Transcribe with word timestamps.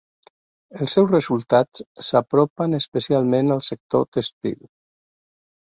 Els 0.85 0.95
seus 0.97 1.11
resultats 1.11 1.83
s’apropen 2.07 2.79
especialment 2.79 3.57
al 3.57 3.63
sector 3.69 4.09
tèxtil. 4.19 4.61